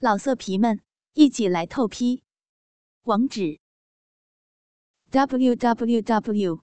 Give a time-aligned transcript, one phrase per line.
[0.00, 0.80] 老色皮们，
[1.14, 2.22] 一起来透批！
[3.02, 3.58] 网址
[5.10, 6.62] ：w w w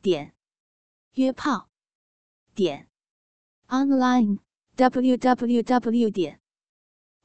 [0.00, 0.34] 点
[1.12, 1.68] 约炮
[2.54, 2.88] 点
[3.66, 4.38] online
[4.76, 6.40] w w w 点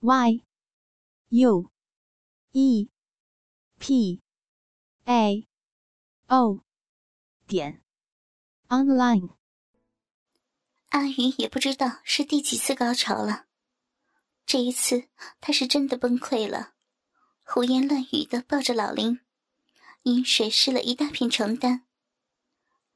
[0.02, 0.44] y
[1.30, 1.72] u
[2.52, 2.90] e
[3.80, 4.22] p
[5.06, 5.48] a
[6.28, 6.66] o
[7.48, 7.82] 点
[8.68, 9.38] online。
[10.90, 13.53] 阿云也不知道是第几次高潮了。
[14.46, 15.06] 这一次，
[15.42, 16.74] 他是真的崩溃了，
[17.44, 19.20] 胡言乱语的抱着老林，
[20.04, 21.84] 饮水湿了一大片床单。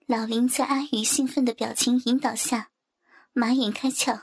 [0.05, 2.69] 老林在阿宇兴奋的表情引导下，
[3.33, 4.21] 马眼开窍，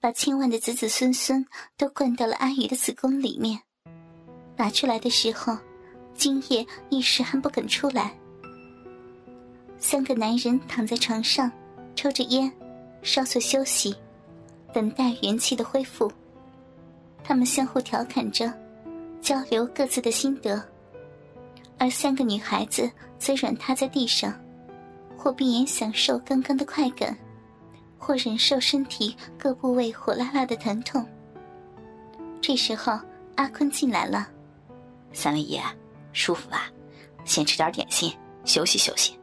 [0.00, 1.46] 把千万的子子孙孙
[1.76, 3.62] 都灌到了阿宇的子宫里面。
[4.56, 5.56] 拔出来的时候，
[6.14, 8.18] 精液一时还不肯出来。
[9.78, 11.52] 三个男人躺在床上，
[11.94, 12.50] 抽着烟，
[13.02, 13.94] 稍作休息，
[14.74, 16.10] 等待元气的恢复。
[17.26, 18.52] 他们相互调侃着，
[19.20, 20.62] 交流各自的心得，
[21.76, 22.88] 而三个女孩子
[23.18, 24.32] 则软塌在地上，
[25.18, 27.18] 或闭眼享受刚刚的快感，
[27.98, 31.04] 或忍受身体各部位火辣辣的疼痛。
[32.40, 32.96] 这时候，
[33.34, 34.28] 阿坤进来了
[35.12, 35.60] ：“三位爷，
[36.12, 36.70] 舒服吧？
[37.24, 39.18] 先吃点点心，休息休息。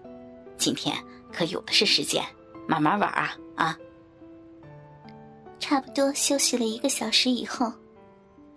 [0.58, 0.94] 今天
[1.32, 2.22] 可有的是时间，
[2.68, 3.78] 慢慢玩啊啊！”
[5.58, 7.72] 差不多休息了一个小时以后。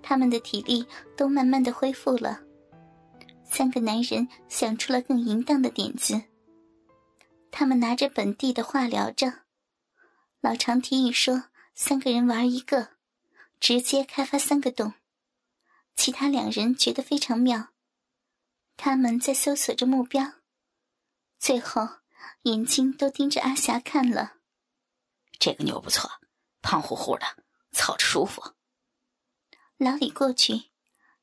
[0.09, 2.41] 他们的体力都慢慢的恢复了，
[3.45, 6.23] 三个男人想出了更淫荡的点子。
[7.51, 9.41] 他们拿着本地的话聊着，
[10.41, 12.91] 老常提议说三个人玩一个，
[13.59, 14.95] 直接开发三个洞。
[15.97, 17.71] 其他两人觉得非常妙，
[18.77, 20.35] 他们在搜索着目标，
[21.37, 21.83] 最后
[22.43, 24.35] 眼睛都盯着阿霞看了。
[25.41, 26.09] 这个妞不错，
[26.63, 27.27] 胖乎乎的，
[27.73, 28.41] 操着舒服。
[29.79, 30.71] 老李过去，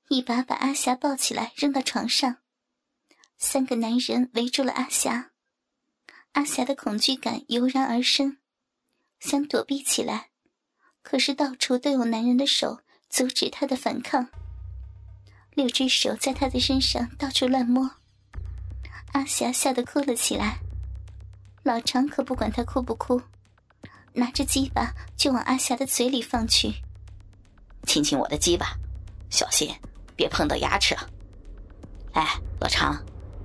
[0.09, 2.37] 一把把阿霞抱起来扔到床上。
[3.39, 5.31] 三个男人围住了阿霞，
[6.33, 8.37] 阿霞的恐惧感油然而生，
[9.19, 10.29] 想躲避起来，
[11.01, 14.29] 可是到处都有男人的手阻止她的反抗。
[15.55, 17.89] 六只手在她的身上到处乱摸，
[19.13, 20.59] 阿霞吓得哭了起来。
[21.63, 23.19] 老常可不管她哭不哭，
[24.13, 26.83] 拿着鸡巴就往阿霞的嘴里放去。
[27.85, 28.75] 亲亲我的鸡巴，
[29.29, 29.69] 小心
[30.15, 30.95] 别碰到牙齿。
[32.13, 32.27] 哎，
[32.59, 32.97] 老常，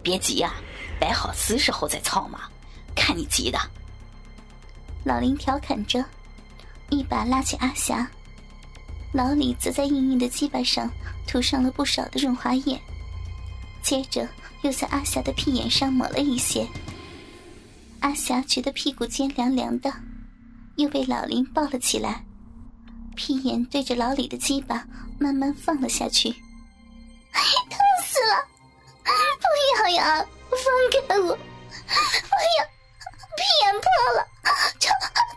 [0.02, 0.54] 别急呀，
[1.00, 2.40] 摆好姿势后再操嘛。
[2.94, 3.58] 看你急的。
[5.04, 6.04] 老林调侃着，
[6.90, 8.10] 一把拉起阿霞，
[9.12, 10.90] 老李则在硬硬的鸡巴上
[11.26, 12.80] 涂上了不少的润滑液，
[13.82, 14.28] 接着
[14.62, 16.66] 又在阿霞的屁眼上抹了一些。
[18.00, 19.92] 阿霞觉得屁股尖凉凉的，
[20.76, 22.24] 又被老林抱了起来。
[23.18, 24.86] 屁眼对着老李的鸡巴
[25.18, 26.30] 慢慢放了下去，
[27.68, 28.46] 疼死了！
[29.02, 30.62] 不要呀，放
[31.08, 31.26] 开我！
[31.26, 32.64] 不要，
[33.36, 34.24] 屁眼破了，
[34.78, 34.86] 疼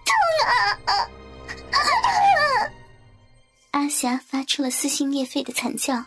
[0.05, 0.13] 疼
[0.45, 1.09] 啊！
[3.71, 6.05] 阿霞发出了撕心裂肺的惨叫，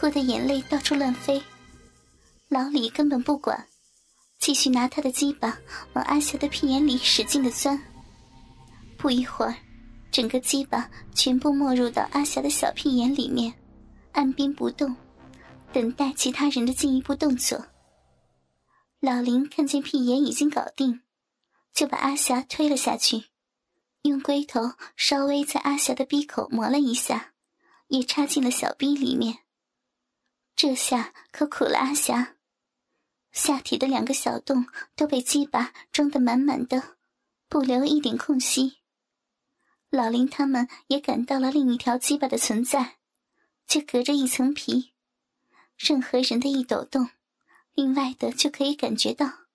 [0.00, 1.42] 哭的眼泪到处乱飞。
[2.48, 3.66] 老李根本不管，
[4.38, 5.58] 继续拿他的鸡巴
[5.92, 7.78] 往阿霞的屁眼里使劲的钻。
[8.96, 9.54] 不一会儿。
[10.16, 13.52] 整个鸡巴全部没入到阿霞的小屁眼里面，
[14.12, 14.96] 按兵不动，
[15.74, 17.66] 等待其他人的进一步动作。
[18.98, 21.02] 老林看见屁眼已经搞定，
[21.74, 23.24] 就把阿霞推了下去，
[24.04, 27.34] 用龟头稍微在阿霞的鼻口磨了一下，
[27.88, 29.40] 也插进了小逼里面。
[30.54, 32.36] 这下可苦了阿霞，
[33.32, 36.96] 下体的两个小洞都被鸡巴装得满满的，
[37.50, 38.78] 不留一点空隙。
[39.90, 42.96] 老林他们也感到了另一条鸡巴的存在，
[43.66, 44.92] 就隔着一层皮，
[45.78, 47.10] 任何人的一抖动，
[47.74, 49.46] 另外的就可以感觉到。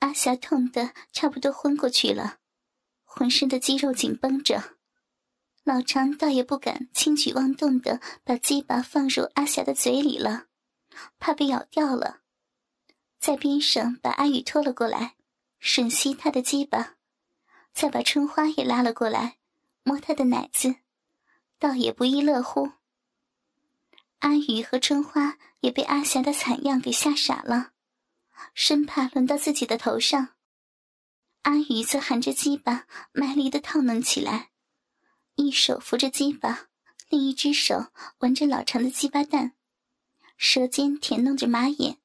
[0.00, 2.38] 阿霞痛得差不多昏过去了，
[3.04, 4.76] 浑身的肌肉紧绷着。
[5.64, 10.46] 老常倒也不敢轻举妄动的把鸡巴放入阿霞的嘴里了，
[11.18, 12.20] 怕被咬掉了，
[13.18, 15.16] 在边上把阿宇拖了过来，
[15.60, 16.97] 吮吸他的鸡巴。
[17.78, 19.38] 再把春花也拉了过来，
[19.84, 20.74] 摸她的奶子，
[21.60, 22.72] 倒也不亦乐乎。
[24.18, 27.70] 阿宇和春花也被阿霞的惨样给吓傻了，
[28.52, 30.30] 生怕轮到自己的头上。
[31.42, 34.50] 阿宇则含着鸡巴，卖力的套弄起来，
[35.36, 36.70] 一手扶着鸡巴，
[37.08, 39.52] 另一只手玩着老长的鸡巴蛋，
[40.36, 41.98] 舌尖舔弄着马眼。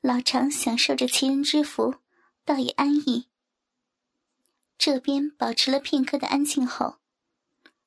[0.00, 1.96] 老长享受着其人之福，
[2.46, 3.28] 倒也安逸。
[4.86, 6.98] 这边保持了片刻的安静后，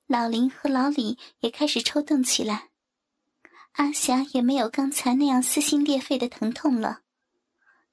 [0.05, 2.71] 老林和老李也开始抽动起来。
[3.75, 7.03] 阿霞也没有刚才那样撕心裂肺的疼痛了，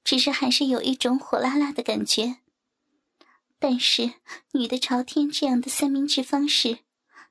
[0.03, 2.39] 只是还是有一种火辣辣的感觉。
[3.57, 4.15] 但是
[4.51, 6.79] 女的朝天这样的三明治方式，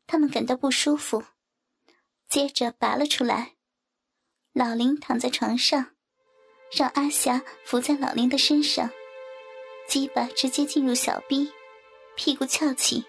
[0.06, 1.24] 他们感到不舒服。
[2.26, 3.56] 接着拔了出来，
[4.54, 5.88] 老林躺在床上，
[6.72, 8.88] 让阿霞伏在老林的身上，
[9.86, 11.52] 鸡巴直接进入小臂，
[12.16, 13.04] 屁股翘起。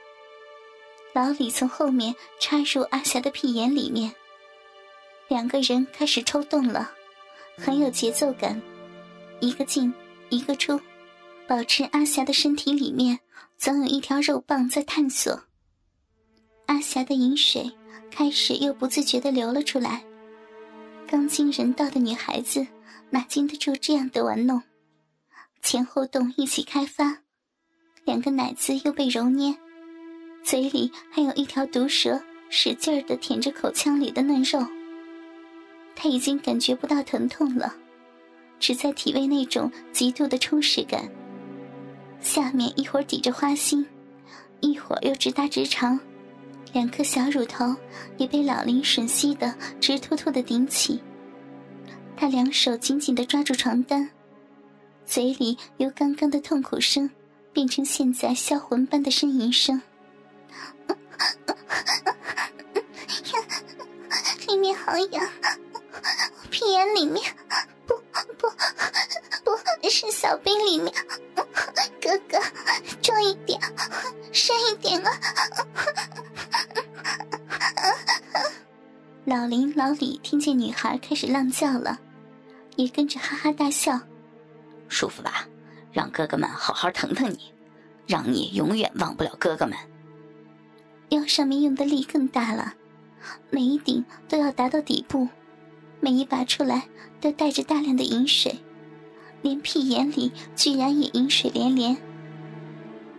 [1.14, 4.14] 老李从后面插入阿霞的屁眼里面，
[5.28, 6.92] 两个人开始抽动了，
[7.58, 8.62] 很有节奏感，
[9.40, 9.92] 一个进
[10.30, 10.80] 一个出，
[11.48, 13.20] 保持阿霞的身体里面
[13.58, 15.42] 总有一条肉棒在探索。
[16.68, 17.72] 阿霞的饮水。
[18.10, 20.04] 开始又不自觉的流了出来。
[21.08, 22.66] 刚经人道的女孩子
[23.12, 24.64] 哪经得住这样的玩弄？
[25.62, 27.20] 前后洞一起开发，
[28.08, 29.54] 两个奶子又被揉捏，
[30.42, 32.18] 嘴里还有一条毒蛇
[32.50, 34.66] 使劲儿的舔着口腔里的嫩肉。
[35.94, 37.76] 他已经感觉不到疼痛了，
[38.60, 41.04] 只在体味那种极度的充实感。
[42.22, 43.86] 下面一会儿抵着花心，
[44.62, 46.00] 一会儿又直达直肠。
[46.72, 47.76] 两颗小乳头
[48.16, 51.02] 也被老林吮吸的直突突的顶起，
[52.16, 54.10] 他两手紧紧的抓住床单，
[55.04, 57.10] 嘴里由刚刚的痛苦声
[57.58, 59.82] 变成现在销魂般的呻吟声。
[64.48, 65.28] 里面好痒，
[66.52, 67.36] 屁眼里面，
[67.88, 67.96] 不
[68.38, 68.48] 不
[69.44, 69.58] 不
[69.90, 70.94] 是小兵里面，
[72.00, 72.40] 哥哥，
[73.02, 73.60] 重一点，
[74.32, 75.12] 深一点啊！
[79.26, 81.98] 老林、老李听见女孩开始浪叫了，
[82.76, 84.00] 也跟着哈哈大笑。
[84.88, 85.48] 舒服吧？
[85.92, 87.54] 让哥哥们好好疼疼你，
[88.06, 89.78] 让你永远忘不了哥哥们。
[91.10, 92.74] 腰上面用的力更大了，
[93.50, 95.28] 每一顶都要达到底部，
[96.00, 96.88] 每一拔出来
[97.22, 98.60] 都带着大量的饮水，
[99.42, 101.96] 连屁眼里居然也饮水连连。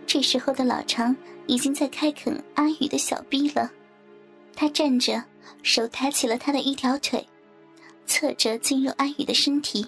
[0.05, 1.15] 这时候的老常
[1.47, 3.71] 已经在开垦阿宇的小逼了，
[4.55, 5.23] 他站着。
[5.63, 7.27] 手抬起了他的一条腿，
[8.05, 9.85] 侧着进入阿宇的身体。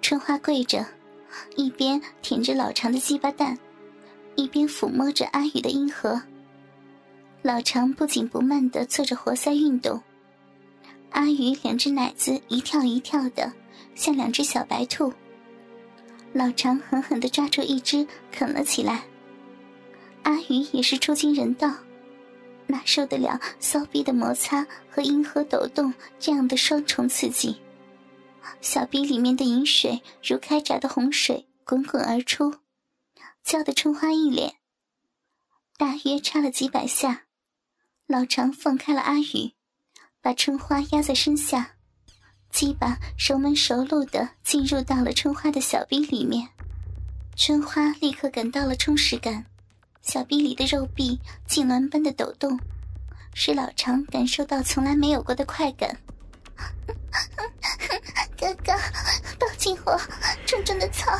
[0.00, 0.86] 春花跪着，
[1.56, 3.58] 一边舔着老长的鸡巴蛋，
[4.36, 6.20] 一边抚摸着阿宇的阴核。
[7.42, 10.02] 老长不紧不慢地做着活塞运动，
[11.10, 13.52] 阿宇两只奶子一跳一跳的，
[13.94, 15.12] 像两只小白兔。
[16.32, 19.02] 老长狠狠地抓住一只啃了起来。
[20.24, 21.72] 阿宇也是出惊人道。
[22.70, 27.56] 哪受得了骚逼的摩擦和阴核抖动这样的双重刺激？
[28.60, 32.54] 小臂里面的饮水如开闸的洪水滚滚而出，
[33.42, 34.54] 浇得春花一脸。
[35.76, 37.26] 大约插了几百下，
[38.06, 39.52] 老常放开了阿宇，
[40.20, 41.76] 把春花压在身下，
[42.50, 46.48] 鸡巴熟门熟路的进入到了春花的小臂里面。
[47.36, 49.46] 春花立刻感到了充实感。
[50.00, 52.58] 小臂里的肉壁痉挛般的抖动，
[53.34, 56.00] 使老常感受到从来没有过的快感。
[58.38, 58.72] 哥哥，
[59.38, 60.00] 抱紧我，
[60.46, 61.10] 重重的操！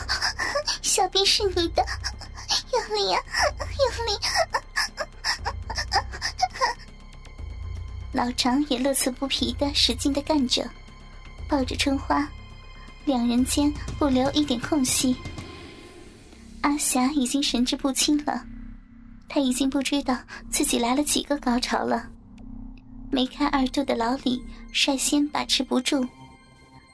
[0.83, 1.85] 小兵是你的，
[2.73, 3.21] 用力啊，
[3.59, 4.19] 用力！
[8.13, 10.69] 老常也乐此不疲的使劲的干着，
[11.49, 12.29] 抱着春花，
[13.05, 15.17] 两人间不留一点空隙。
[16.63, 18.45] 阿霞已经神志不清了。
[19.29, 20.17] 他已经不知道
[20.51, 22.09] 自己来了几个高潮了。
[23.11, 24.43] 梅开二度的老李
[24.73, 26.07] 率先把持不住，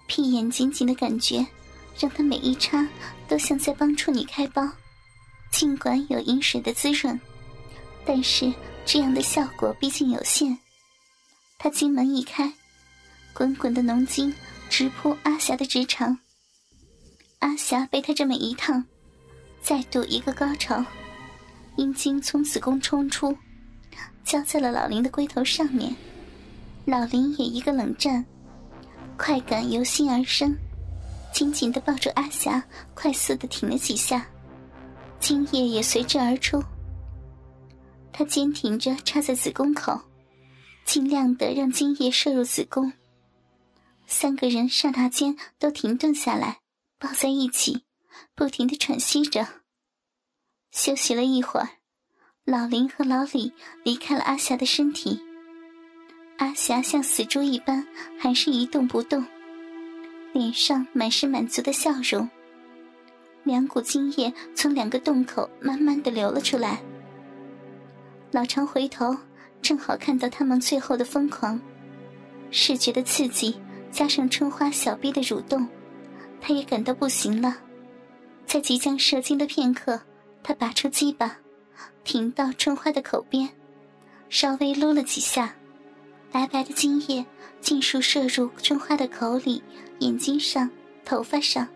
[0.06, 1.46] 屁眼紧紧的感觉，
[1.98, 2.86] 让他每一插
[3.28, 4.68] 都像在帮处女开包。
[5.50, 7.18] 尽管有饮水的滋润，
[8.04, 8.52] 但是
[8.84, 10.58] 这样的效果毕竟有限。
[11.58, 12.52] 他金门一开，
[13.32, 14.34] 滚滚的浓精
[14.68, 16.18] 直扑阿霞的直肠。
[17.38, 18.84] 阿霞被他这么一烫，
[19.62, 20.84] 再度一个高潮。
[21.76, 23.36] 阴茎从子宫冲出，
[24.24, 25.94] 浇在了老林的龟头上面。
[26.84, 28.24] 老林也一个冷战，
[29.16, 30.56] 快感由心而生，
[31.32, 32.62] 紧紧的抱住阿霞，
[32.94, 34.26] 快速的挺了几下，
[35.20, 36.62] 精液也随之而出。
[38.12, 40.00] 他坚挺着插在子宫口，
[40.84, 42.92] 尽量的让精液射入子宫。
[44.06, 46.60] 三个人刹那间都停顿下来，
[46.98, 47.84] 抱在一起，
[48.34, 49.46] 不停的喘息着。
[50.70, 51.68] 休息了一会儿，
[52.44, 53.52] 老林和老李
[53.84, 55.20] 离开了阿霞的身体。
[56.36, 57.86] 阿霞像死猪一般，
[58.18, 59.24] 还是一动不动，
[60.32, 62.28] 脸上满是满足的笑容。
[63.44, 66.80] 两股精液从两个洞口慢慢的流了出来。
[68.30, 69.16] 老常回头
[69.62, 71.60] 正好看到他们最后的疯狂，
[72.50, 73.56] 视觉的刺激
[73.92, 75.68] 加上春花小臂的蠕动，
[76.40, 77.56] 他也感到不行了。
[78.44, 80.00] 在即将射精的片刻，
[80.42, 81.38] 他拔出鸡巴，
[82.02, 83.48] 停到春花的口边，
[84.28, 85.54] 稍微撸了几下，
[86.34, 87.24] 白白的精液
[87.60, 89.62] 尽数射入春花的口里、
[90.00, 90.68] 眼睛上、
[91.04, 91.68] 头发上。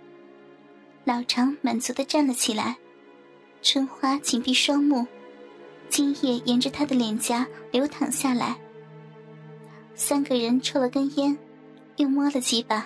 [1.04, 2.76] 老常满足的站了起来，
[3.62, 5.06] 春花紧闭双目。
[5.88, 8.58] 精液沿着他的脸颊流淌下来。
[9.94, 11.38] 三个人抽了根烟，
[11.94, 12.84] 又摸了几把，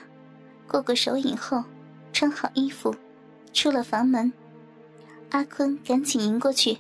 [0.69, 1.65] 过过手瘾后，
[2.13, 2.95] 穿好衣服，
[3.55, 4.31] 出了房门。
[5.31, 6.77] 阿坤赶紧迎过去：“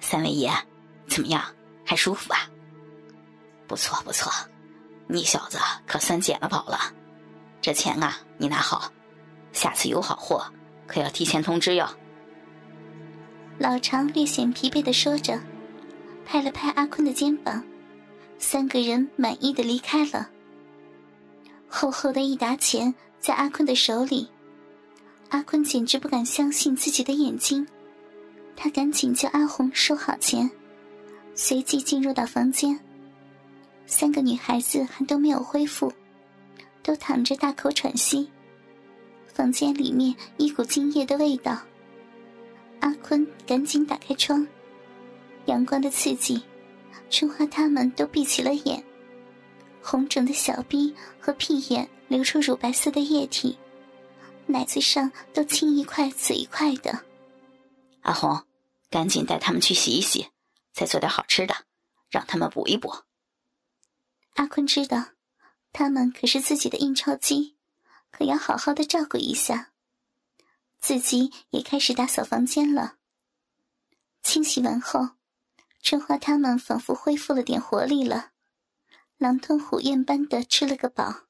[0.00, 0.52] 三位爷，
[1.08, 1.42] 怎么样？
[1.82, 2.50] 还舒服吧？
[3.66, 4.32] 不错不错，
[5.06, 6.78] 你小子可算捡了宝了。
[7.60, 8.92] 这钱啊，你拿好，
[9.52, 10.44] 下次有好货
[10.86, 11.88] 可要提前通知哟。”
[13.58, 15.40] 老常略显疲惫的说着，
[16.24, 17.64] 拍了拍阿坤的肩膀，
[18.38, 20.28] 三个人满意的离开了。
[21.68, 24.28] 厚厚的一沓钱在阿坤的手里，
[25.30, 27.66] 阿坤简直不敢相信自己的眼睛。
[28.54, 30.50] 他赶紧叫阿红收好钱，
[31.34, 32.78] 随即进入到房间。
[33.86, 35.92] 三个女孩子还都没有恢复，
[36.82, 38.28] 都躺着大口喘息。
[39.26, 41.60] 房间里面一股精液的味道。
[42.80, 44.46] 阿坤赶紧打开窗，
[45.46, 46.42] 阳光的刺激，
[47.10, 48.82] 春花他们都闭起了眼，
[49.80, 53.56] 红肿的小臂和屁眼流出乳白色的液体，
[54.46, 57.00] 奶子上都青一块紫一块的。
[58.02, 58.42] 阿红，
[58.90, 60.26] 赶紧带他们去洗一洗，
[60.72, 61.54] 再做点好吃的，
[62.10, 62.92] 让他们补一补。
[64.36, 65.12] 阿坤知道，
[65.72, 67.56] 他们可是自己的印钞机，
[68.10, 69.72] 可要好好的照顾一下。
[70.78, 72.96] 自己也开始打扫房间了。
[74.22, 75.10] 清洗完后，
[75.82, 78.32] 春花他们仿佛恢复了点活力了，
[79.16, 81.22] 狼吞虎咽般的吃了个饱。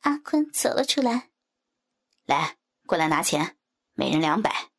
[0.00, 1.30] 阿坤走了出来，
[2.26, 3.56] 来，过来拿钱，
[3.94, 4.70] 每人两百。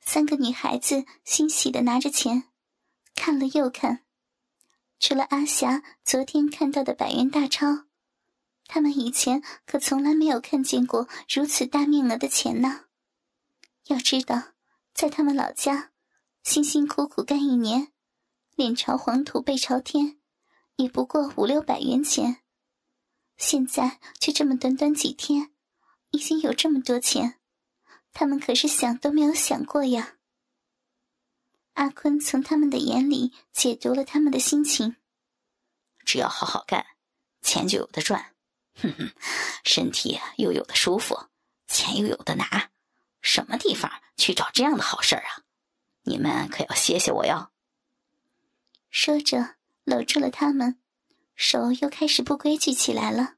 [0.00, 2.50] 三个女孩子欣喜的拿着钱，
[3.14, 4.04] 看了又看，
[5.02, 7.86] 除了阿霞昨天看到的百元大钞。
[8.68, 12.84] 他们以前可从来没有看见过如此大面额的钱呢。
[13.88, 14.52] 要知道，
[14.94, 15.90] 在他们老家，
[16.44, 17.88] 辛辛苦苦干一年，
[18.54, 20.20] 脸朝黄土背朝天，
[20.76, 22.36] 也不过五六百元钱。
[23.36, 25.50] 现在却这么短短几天，
[26.12, 27.40] 已经有这么多钱，
[28.12, 30.18] 他们可是想都没有想过呀。
[31.74, 34.96] 阿坤从他们的眼里解读了他们的心情：
[36.04, 36.84] 只要好好干，
[37.40, 38.34] 钱就有的赚。
[38.74, 39.12] 哼哼，
[39.64, 41.28] 身体又有的舒服，
[41.66, 42.70] 钱又有的拿，
[43.20, 45.44] 什么地方去找这样的好事儿啊？
[46.02, 47.50] 你们可要谢谢我哟。
[48.90, 50.78] 说着，搂住了他们，
[51.34, 53.36] 手又开始不规矩起来了，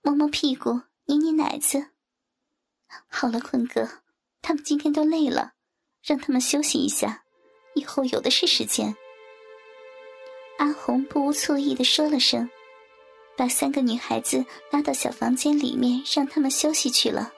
[0.00, 1.90] 摸摸屁股，捏捏奶子。
[3.06, 4.02] 好了，坤哥，
[4.40, 5.54] 他们今天都累了，
[6.02, 7.21] 让他们休息一下，
[7.74, 8.94] 以后有的是时间。
[10.58, 12.48] 阿红不无醋意的说了声。
[13.34, 17.32] 把三个女孩子拉到小房间里面，让他们休息去了。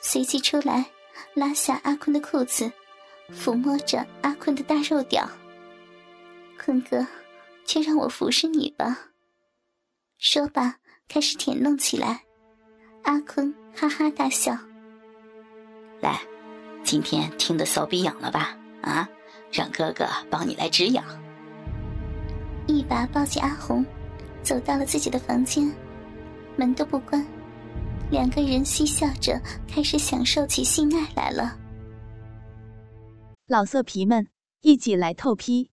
[0.00, 0.90] 随即出来，
[1.34, 2.72] 拉下阿坤的裤子，
[3.30, 5.28] 抚摸着阿坤的大肉屌。
[6.58, 7.06] 坤哥，
[7.66, 9.10] 就让我服侍你吧。
[10.18, 12.24] 说罢，开始舔弄起来。
[13.02, 14.56] 阿坤哈哈大笑。
[16.00, 16.18] 来，
[16.82, 18.56] 今天听得骚逼痒了吧？
[18.80, 19.06] 啊，
[19.52, 21.04] 让哥哥帮你来止痒。
[22.66, 23.84] 一把抱起阿红。
[24.40, 25.70] 走到了自己的房间，
[26.56, 27.22] 门都不关，
[28.10, 31.58] 两个人嬉笑着开始享受起性爱来了。
[33.46, 34.28] 老色皮们，
[34.62, 35.70] 一起来透批！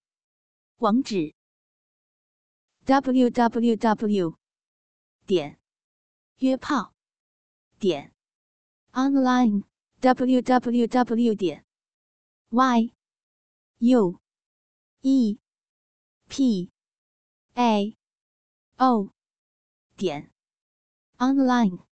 [0.79, 1.35] 网址
[2.83, 4.35] ：w w w
[5.25, 5.57] 点
[6.39, 6.93] 约炮
[7.79, 8.11] 点
[8.91, 9.63] online
[10.01, 11.63] w w w 点
[12.49, 12.91] y
[13.87, 14.19] u
[15.03, 15.37] e
[16.27, 16.71] p
[17.53, 17.95] a。
[18.77, 19.11] 哦，
[19.95, 20.31] 点
[21.19, 21.85] ，online。